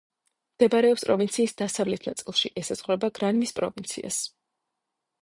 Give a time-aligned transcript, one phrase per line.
[0.53, 4.23] მდებარეობს პროვინციის დასავლეთ ნაწილში, ესაზღვრება გრანმის პროვინციას.